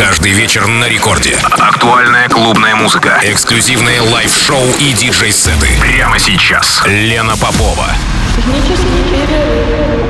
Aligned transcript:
Каждый 0.00 0.32
вечер 0.32 0.66
на 0.66 0.88
рекорде. 0.88 1.36
Актуальная 1.42 2.26
клубная 2.30 2.74
музыка. 2.74 3.20
Эксклюзивные 3.22 4.00
live-шоу 4.00 4.64
и 4.78 4.94
диджей-сеты. 4.94 5.68
Прямо 5.78 6.18
сейчас. 6.18 6.82
Лена 6.86 7.36
Попова. 7.36 7.84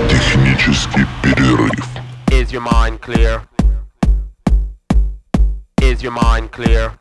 Технический 0.09 1.05
перерыв. 1.23 1.73
Is 2.29 2.53
your 2.53 2.63
mind 2.63 3.01
clear? 3.01 3.41
Is 5.81 6.01
your 6.05 6.13
mind 6.13 6.53
clear? 6.53 6.93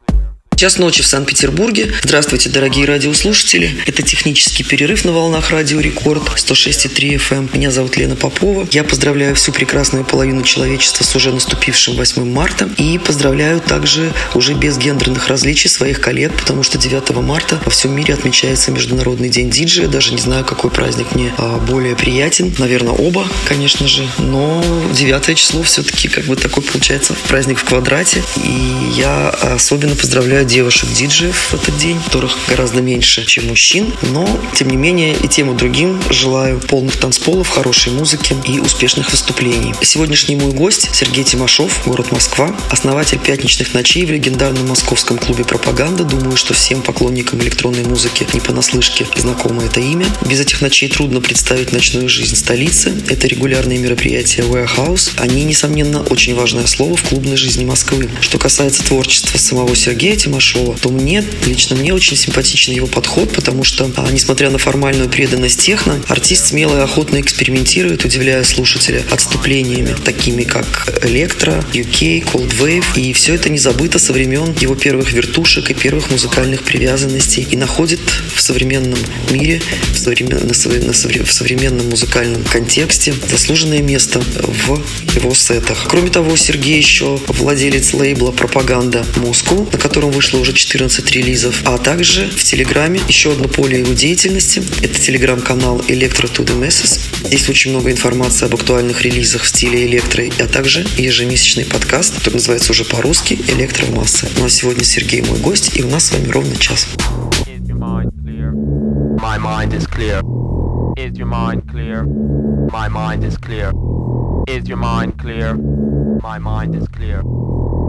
Час 0.60 0.78
ночи 0.78 1.02
в 1.02 1.07
Санкт-Петербурге. 1.07 1.94
Здравствуйте, 2.04 2.50
дорогие 2.50 2.84
радиослушатели. 2.84 3.78
Это 3.86 4.04
технический 4.04 4.66
перерыв 4.66 5.05
на 5.05 5.14
волнах 5.14 5.52
Радио 5.52 5.80
Рекорд 5.80 6.23
106,3 6.36 7.16
FM. 7.16 7.38
Эм. 7.38 7.50
Меня 7.54 7.71
зовут 7.71 7.96
Лена 7.96 8.18
Попова. 8.18 8.68
Я 8.70 8.84
поздравляю 8.84 9.36
всю 9.36 9.54
прекрасную 9.54 10.04
половину 10.04 10.44
человечества 10.44 11.05
с 11.05 11.16
уже 11.16 11.32
наступившим 11.32 11.95
8 11.95 12.30
марта. 12.30 12.70
И 12.76 12.98
поздравляю 12.98 13.62
также 13.62 14.12
уже 14.35 14.54
без 14.54 14.77
гендерных 14.77 15.30
различий 15.30 15.70
своих 15.70 16.02
коллег, 16.02 16.34
потому 16.38 16.63
что 16.63 16.77
9 16.77 17.10
марта 17.21 17.62
во 17.63 17.71
всем 17.71 17.96
мире 17.96 18.13
отмечается 18.13 18.71
Международный 18.71 19.30
день 19.30 19.49
диджея. 19.49 19.88
Даже 19.88 20.12
не 20.12 20.20
знаю, 20.20 20.44
какой 20.44 20.71
праздник 20.71 21.16
мне 21.16 21.34
а, 21.38 21.57
более 21.57 21.96
приятен. 21.96 22.54
Наверное, 22.57 22.91
оба, 22.91 23.26
конечно 23.48 23.88
же. 23.88 24.05
Но 24.18 24.62
9 24.91 25.38
число 25.38 25.63
все-таки 25.63 26.10
как 26.10 26.26
бы 26.26 26.35
такой 26.35 26.63
получается 26.63 27.16
праздник 27.30 27.60
в 27.60 27.63
квадрате. 27.63 28.21
И 28.44 28.98
я 28.98 29.30
особенно 29.30 29.96
поздравляю 29.96 30.48
девушек-диджеев 30.49 31.35
в 31.35 31.53
этот 31.53 31.77
день, 31.77 31.99
которых 32.03 32.35
гораздо 32.48 32.81
меньше, 32.81 33.23
чем 33.26 33.48
мужчин. 33.48 33.94
Но, 34.12 34.27
тем 34.55 34.70
не 34.70 34.77
менее, 34.77 35.16
и 35.16 35.27
тем, 35.27 35.53
и 35.53 35.55
другим 35.55 36.02
желаю 36.09 36.59
полных 36.59 36.98
танцполов, 36.98 37.48
хорошей 37.48 37.94
музыки 37.94 38.35
и 38.48 38.59
успешных 38.59 39.12
выступлений. 39.12 39.73
Сегодняшний 39.81 40.35
мой 40.35 40.52
гость 40.52 40.90
Сергей 40.93 41.23
Тимошов, 41.23 41.84
город 41.85 42.12
Москва, 42.12 42.55
основатель 42.71 43.20
«Пятничных 43.20 43.73
ночей» 43.73 44.05
в 44.05 44.12
легендарном 44.12 44.68
московском 44.68 45.18
клубе 45.18 45.43
«Пропаганда». 45.43 46.04
Думаю, 46.04 46.35
что 46.35 46.54
всем 46.54 46.81
поклонникам 46.81 47.40
электронной 47.41 47.84
музыки 47.84 48.26
не 48.34 48.40
понаслышке 48.40 49.05
знакомо 49.15 49.63
это 49.63 49.79
имя. 49.79 50.07
Без 50.26 50.40
этих 50.40 50.62
ночей 50.62 50.90
трудно 50.90 51.21
представить 51.21 51.71
ночную 51.71 52.09
жизнь 52.09 52.35
столицы. 52.35 52.91
Это 53.07 53.27
регулярные 53.27 53.77
мероприятия 53.77 54.41
Warehouse. 54.41 55.12
Они, 55.18 55.43
несомненно, 55.43 56.02
очень 56.04 56.34
важное 56.34 56.65
слово 56.65 56.96
в 56.96 57.04
клубной 57.04 57.37
жизни 57.37 57.65
Москвы. 57.65 58.09
Что 58.21 58.40
касается 58.40 58.84
творчества 58.84 59.37
самого 59.37 59.76
Сергея 59.76 60.15
Тимошова, 60.15 60.38
Тимошова, 60.40 60.77
то 60.77 60.90
мне, 60.90 61.23
лично 61.45 61.76
мне 61.76 61.93
очень 61.93 62.15
симпатичен 62.15 62.73
его 62.73 62.87
подход, 62.87 63.34
потому 63.34 63.63
что, 63.63 63.91
а, 63.98 64.09
несмотря 64.12 64.50
на 64.50 64.57
формальную 64.57 65.09
преданность 65.09 65.62
техно, 65.62 66.01
артист 66.07 66.47
смело 66.47 66.78
и 66.78 66.81
охотно 66.81 67.19
экспериментирует, 67.19 68.06
удивляя 68.06 68.44
слушателя 68.44 69.03
отступлениями, 69.12 69.96
такими 70.06 70.44
как 70.44 70.97
электро, 71.03 71.63
UK, 71.73 72.23
Cold 72.31 72.53
Wave, 72.59 72.85
и 72.96 73.12
все 73.12 73.35
это 73.35 73.50
не 73.50 73.57
забыто 73.57 74.00
со 74.00 74.13
времен 74.13 74.56
его 74.59 74.75
первых 74.75 75.12
вертушек 75.12 75.72
и 75.72 75.73
первых 75.73 76.09
музыкальных 76.09 76.63
привязанностей 76.63 77.46
и 77.50 77.57
находит 77.57 78.00
в 78.34 78.41
современном 78.41 79.00
мире, 79.31 79.62
в, 79.91 79.97
современ... 79.97 80.40
на 80.47 80.53
в 80.53 81.34
современном 81.34 81.90
музыкальном 81.90 82.44
контексте 82.44 83.13
заслуженное 83.29 83.81
место 83.81 84.22
в 84.22 84.81
его 85.16 85.34
сетах. 85.34 85.88
Кроме 85.90 86.09
того, 86.09 86.35
Сергей 86.38 86.78
еще 86.78 87.19
владелец 87.28 87.94
лейбла 87.94 88.31
«Пропаганда 88.31 89.06
Москву», 89.18 89.68
на 89.72 89.78
котором 89.78 90.12
вышел 90.12 90.28
вышло 90.30 90.41
уже 90.41 90.53
14 90.53 91.12
релизов, 91.12 91.63
а 91.66 91.78
также 91.80 92.28
в 92.30 92.44
Телеграме 92.44 93.00
еще 93.08 93.31
одно 93.31 93.47
поле 93.47 93.80
его 93.80 93.94
деятельности. 93.94 94.62
Это 94.84 95.00
телеграм-канал 95.00 95.80
Electro 95.88 96.31
to 96.31 96.46
the 96.46 96.59
Masses. 96.59 97.00
Здесь 97.25 97.50
очень 97.50 97.72
много 97.72 97.90
информации 97.91 98.46
об 98.46 98.53
актуальных 98.53 99.02
релизах 99.02 99.41
в 99.41 99.47
стиле 99.47 99.88
электро, 99.88 100.24
а 100.40 100.46
также 100.46 100.86
ежемесячный 100.97 101.66
подкаст, 101.66 102.16
который 102.16 102.36
называется 102.36 102.74
уже 102.74 102.84
по-русски 102.86 103.40
«Электромасса». 103.47 104.28
Ну 104.38 104.46
а 104.46 104.50
сегодня 104.50 104.84
Сергей 104.84 105.24
мой 105.24 105.40
гость, 105.40 105.75
и 105.75 105.81
у 105.81 105.90
нас 105.90 106.06
с 106.06 106.12
вами 106.12 106.30
ровно 106.30 106.56
час. 106.58 106.88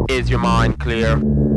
Is 0.08 0.28
your 0.28 0.40
mind 0.40 0.78
clear? 0.78 1.49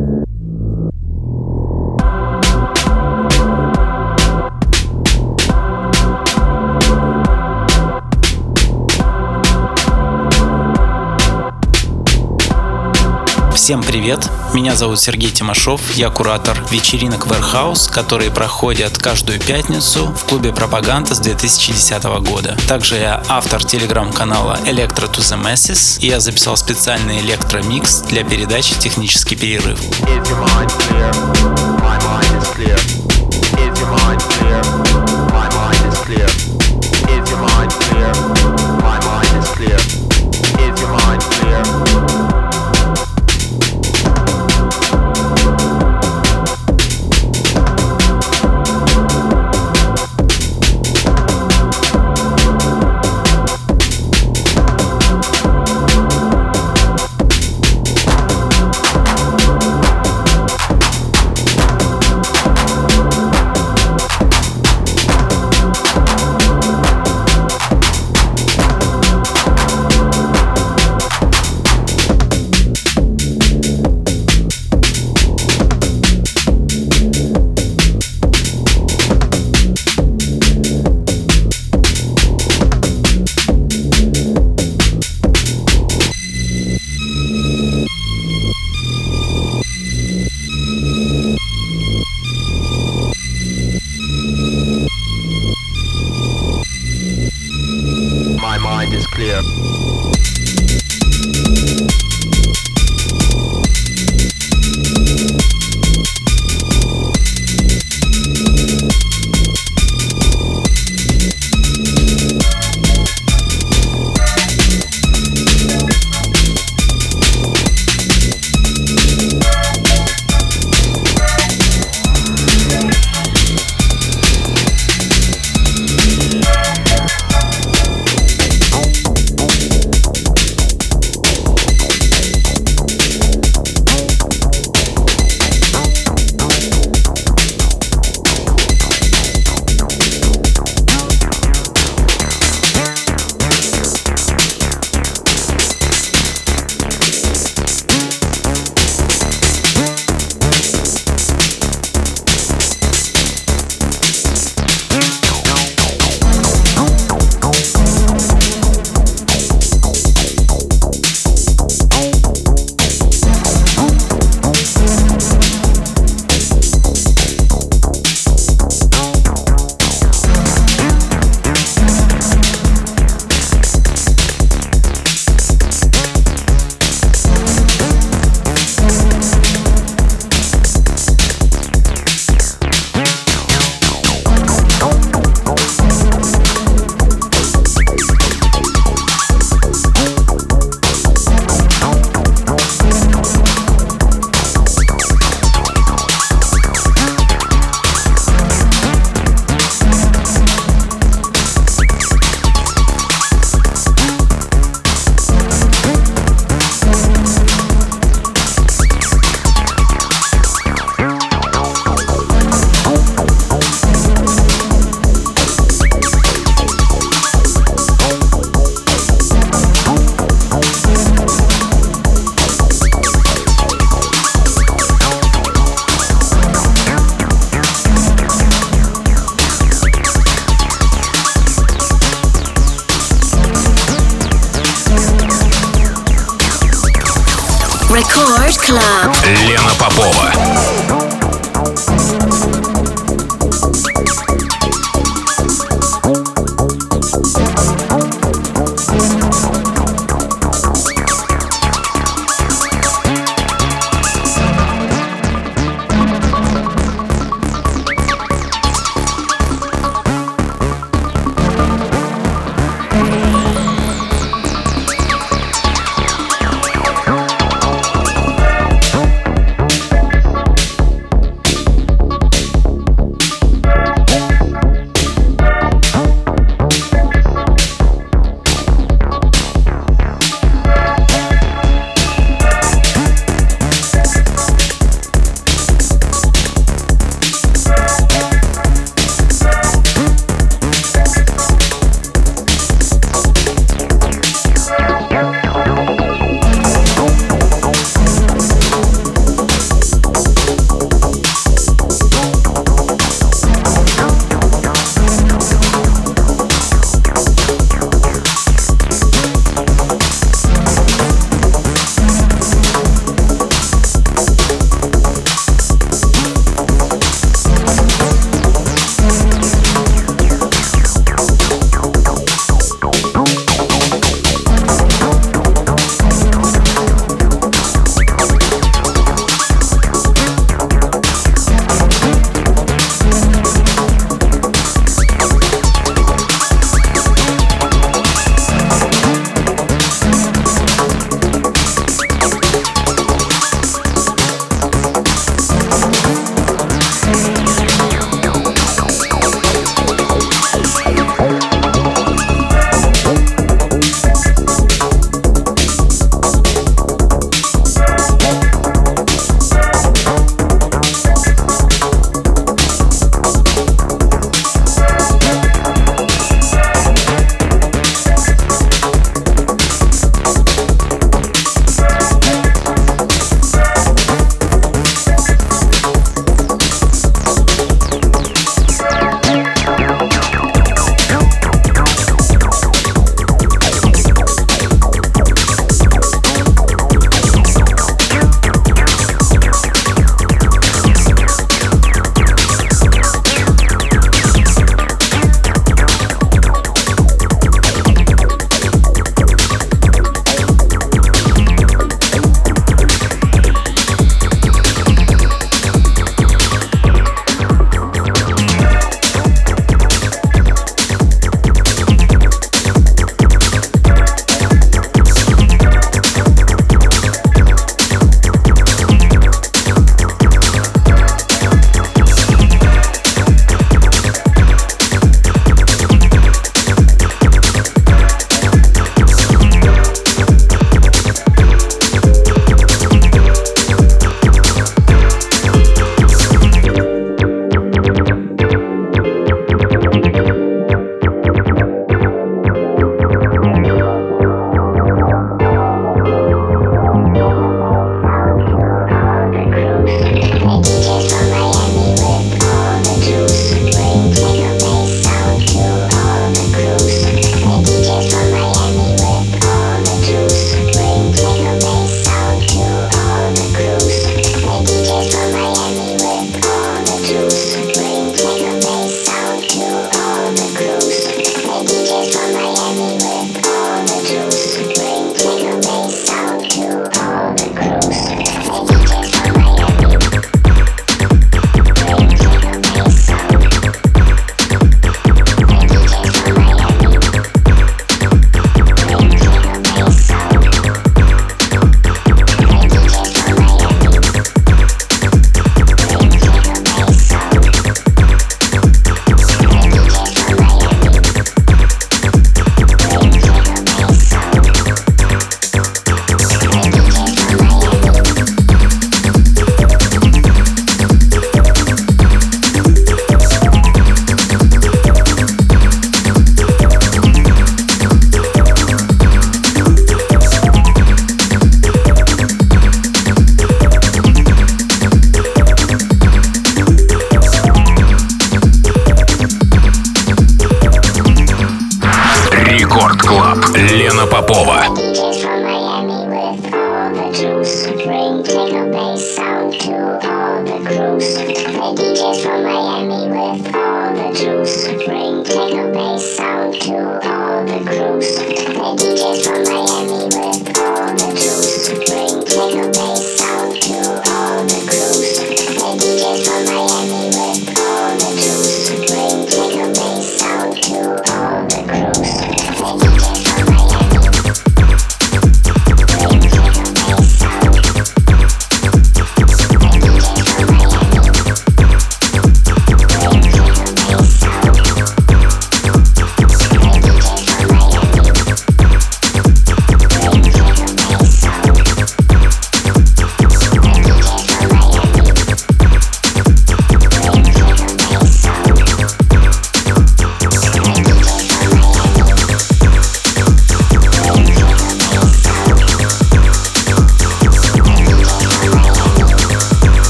Всем 13.64 13.82
привет! 13.82 14.30
Меня 14.54 14.76
зовут 14.76 15.00
Сергей 15.00 15.32
Тимашов, 15.32 15.96
я 15.96 16.10
куратор 16.10 16.62
вечеринок 16.70 17.28
Warehouse, 17.28 17.90
которые 17.90 18.30
проходят 18.30 18.98
каждую 18.98 19.40
пятницу 19.40 20.08
в 20.08 20.26
клубе 20.26 20.52
Пропаганда 20.52 21.16
с 21.16 21.20
2010 21.20 22.04
года. 22.28 22.58
Также 22.68 22.98
я 22.98 23.24
автор 23.30 23.64
телеграм-канала 23.64 24.60
Electro 24.66 25.10
to 25.10 25.20
the 25.20 25.42
Masses, 25.42 25.98
и 26.02 26.08
я 26.08 26.20
записал 26.20 26.58
специальный 26.58 27.22
электромикс 27.22 28.02
для 28.02 28.26
передачи 28.26 28.78
«Технический 28.78 29.38
перерыв». 29.38 29.80
Is 29.80 30.28
your 30.28 30.42
mind 30.42 30.70
clear? 30.70 31.44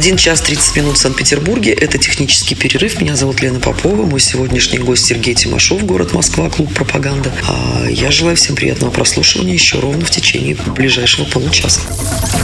1 0.00 0.16
час 0.16 0.40
30 0.40 0.76
минут 0.76 0.96
в 0.96 0.98
Санкт-Петербурге. 0.98 1.72
Это 1.74 1.98
технический 1.98 2.54
перерыв. 2.54 3.02
Меня 3.02 3.16
зовут 3.16 3.42
Лена 3.42 3.60
Попова. 3.60 4.06
Мой 4.06 4.18
сегодняшний 4.18 4.78
гость 4.78 5.04
Сергей 5.04 5.34
Тимошов, 5.34 5.84
город 5.84 6.14
Москва, 6.14 6.48
клуб 6.48 6.72
«Пропаганда». 6.72 7.30
А 7.46 7.84
я 7.86 8.10
желаю 8.10 8.34
всем 8.34 8.56
приятного 8.56 8.90
прослушивания 8.90 9.52
еще 9.52 9.78
ровно 9.78 10.06
в 10.06 10.10
течение 10.10 10.56
ближайшего 10.74 11.26
получаса. 11.26 11.80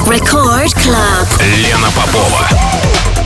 Record 0.07 0.75
Club. 0.75 1.29
Лена 1.67 1.91
Попова. 1.97 3.26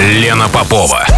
Лена 0.00 0.48
Попова. 0.48 1.09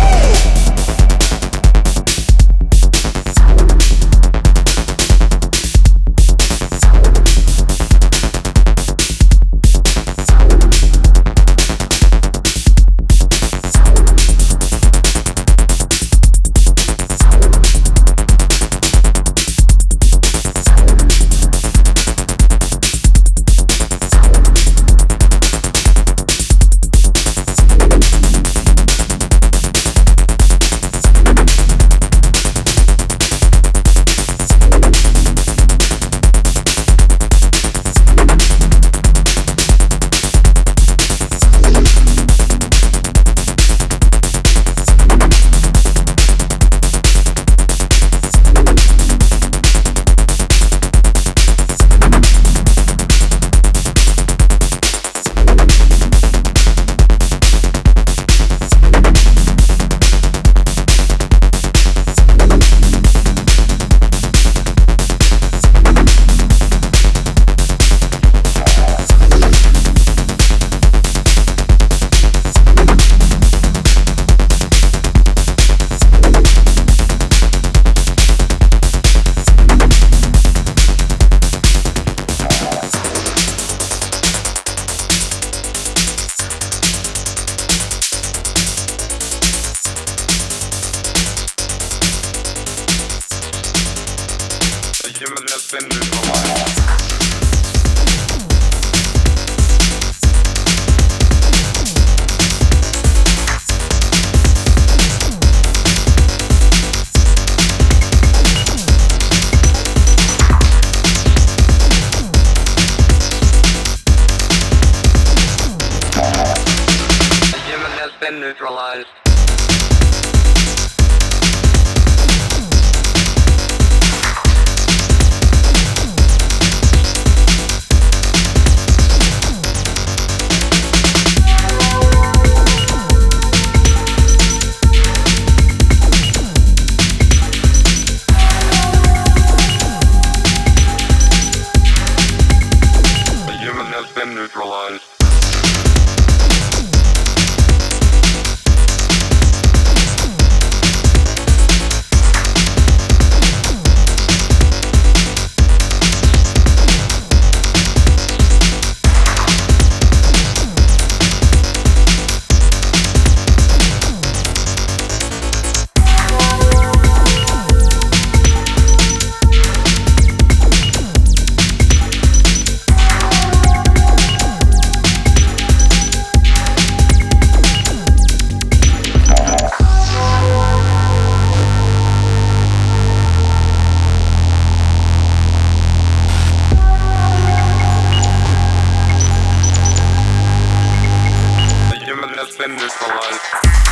spend 192.62 192.78
this 192.78 192.94
for 192.94 193.08
life. 193.08 193.91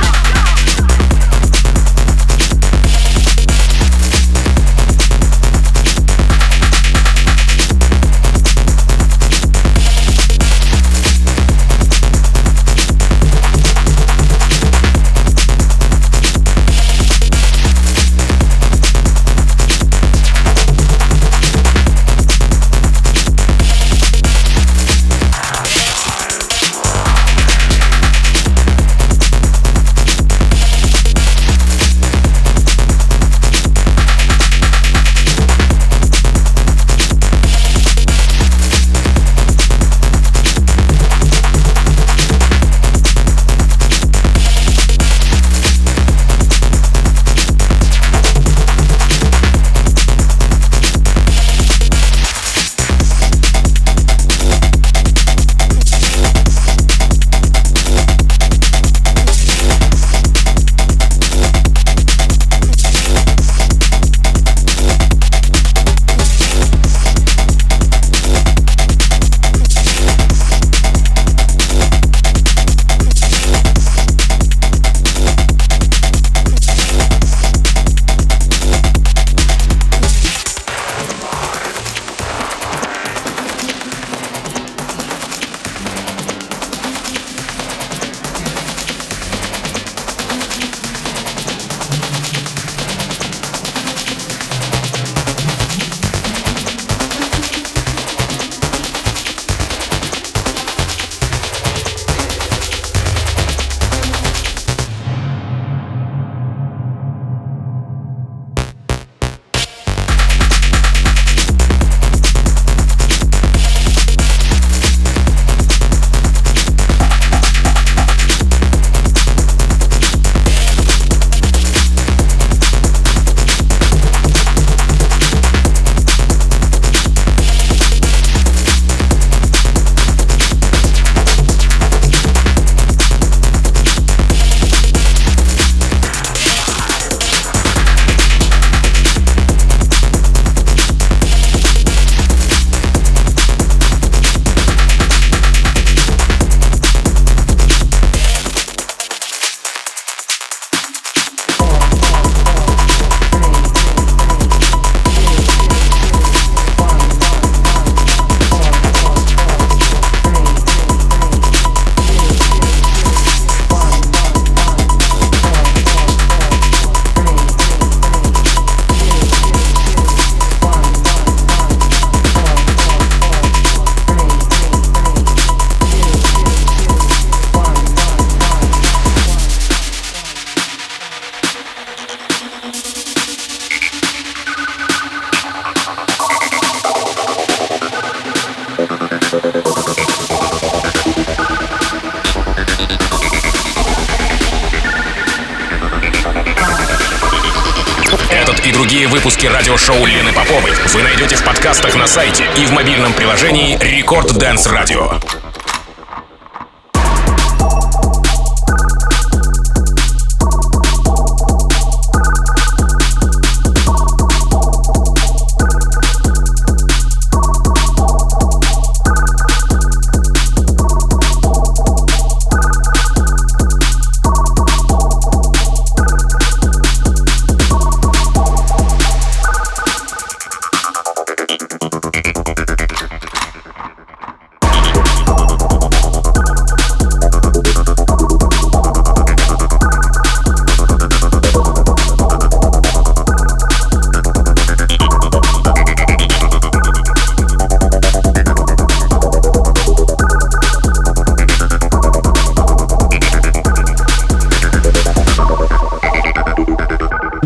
Подкастах 201.61 201.95
на 201.95 202.07
сайте 202.07 202.43
и 202.57 202.65
в 202.65 202.71
мобильном 202.71 203.13
приложении 203.13 203.77
Record 203.77 204.35
Dance 204.35 204.65
Radio. 204.65 205.40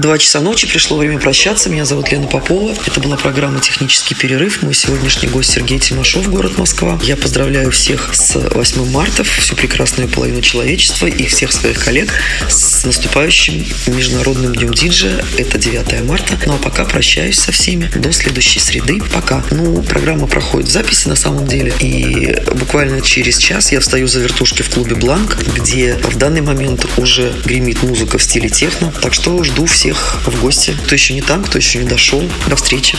Два 0.05 0.19
часа 0.19 0.39
ночи, 0.39 0.67
пришло 0.67 0.97
время 0.97 1.17
прощаться. 1.17 1.67
Меня 1.67 1.83
зовут 1.83 2.11
Лена 2.11 2.27
Попова. 2.27 2.75
Это 2.85 2.99
была 2.99 3.17
программа 3.17 3.59
«Технический 3.59 4.13
перерыв». 4.13 4.61
Мой 4.61 4.75
сегодняшний 4.75 5.27
гость 5.27 5.53
Сергей 5.53 5.79
Тимошов, 5.79 6.29
город 6.29 6.59
Москва. 6.59 6.99
Я 7.01 7.17
поздравляю 7.17 7.71
всех 7.71 8.13
с 8.13 8.35
8 8.35 8.91
марта, 8.91 9.23
всю 9.23 9.55
прекрасную 9.55 10.07
половину 10.07 10.43
человечества 10.43 11.07
и 11.07 11.25
всех 11.25 11.51
своих 11.51 11.83
коллег 11.83 12.13
с 12.47 12.85
наступающим 12.85 13.65
Международным 13.87 14.53
днем 14.53 14.75
диджея. 14.75 15.25
Это 15.39 15.57
9 15.57 16.03
марта. 16.03 16.37
Ну 16.45 16.53
а 16.53 16.57
пока 16.57 16.85
прощаюсь 16.85 17.39
со 17.39 17.51
всеми. 17.51 17.89
До 17.95 18.11
следующей 18.11 18.59
среды. 18.59 19.01
Пока. 19.11 19.43
Ну, 19.49 19.81
программа 19.81 20.27
проходит 20.27 20.69
в 20.69 20.71
записи 20.71 21.07
на 21.07 21.15
самом 21.15 21.47
деле. 21.47 21.73
И 21.79 22.39
буквально 22.53 23.01
через 23.01 23.39
час 23.39 23.71
я 23.71 23.79
встаю 23.79 24.05
за 24.05 24.19
вертушки 24.19 24.61
в 24.61 24.69
клубе 24.69 24.95
«Бланк», 24.95 25.35
где 25.55 25.95
в 25.95 26.15
данный 26.15 26.41
момент 26.41 26.85
уже 26.97 27.33
гремит 27.43 27.81
музыка 27.81 28.19
в 28.19 28.21
стиле 28.21 28.49
техно. 28.49 28.93
Так 29.01 29.15
что 29.15 29.43
жду 29.43 29.65
всех 29.65 29.94
всех 29.95 30.33
в 30.33 30.41
гости. 30.41 30.77
Кто 30.85 30.95
еще 30.95 31.13
не 31.13 31.21
там, 31.21 31.43
кто 31.43 31.57
еще 31.57 31.79
не 31.79 31.87
дошел. 31.87 32.23
До 32.47 32.55
встречи. 32.55 32.97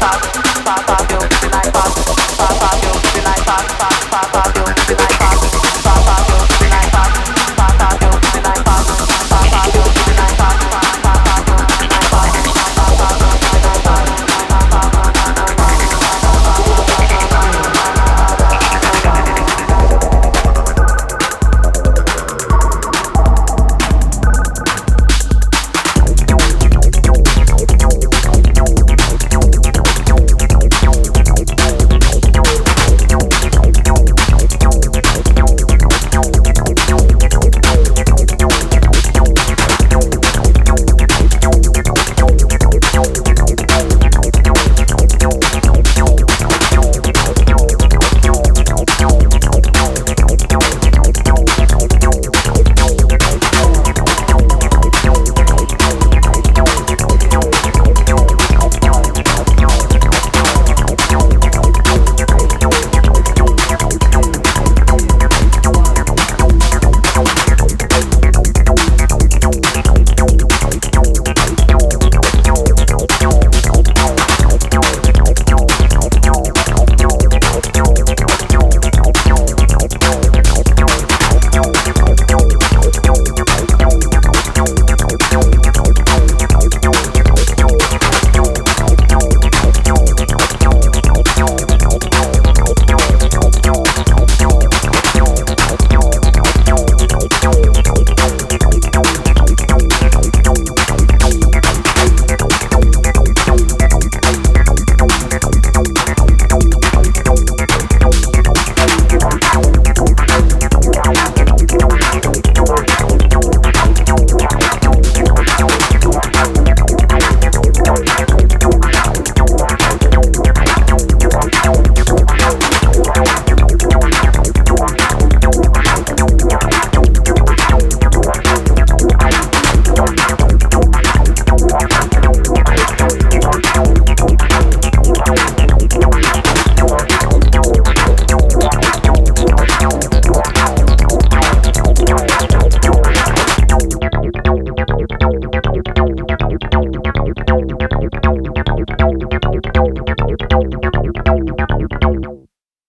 Bye. 0.00 0.39